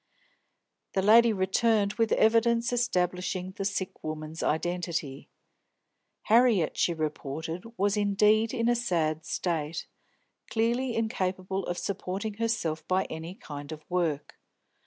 [0.93, 5.29] That lady returned with evidence establishing the sick woman's identity.
[6.23, 9.85] Harriet, she reported, was indeed in a sad state,
[10.49, 14.39] clearly incapable of supporting herself by any kind of work.